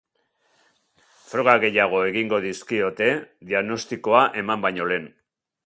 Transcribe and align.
Froga 1.33 1.53
gehiago 1.65 1.99
egingo 2.07 2.41
dizkiote 2.47 3.11
diagnostiakoa 3.51 4.25
eman 4.45 4.69
baino 4.69 4.93
lehen. 4.95 5.11